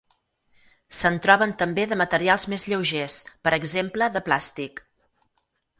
[0.99, 4.85] Se'n troben també de materials més lleugers, per exemple de plàstic.